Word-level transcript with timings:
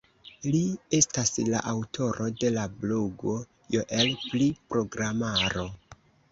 Li 0.53 0.61
estas 0.99 1.29
la 1.49 1.61
aŭtoro 1.73 2.31
de 2.45 2.51
la 2.57 2.65
blogo 2.79 3.37
"Joel 3.77 4.13
pri 4.27 4.51
Programaro". 4.73 5.71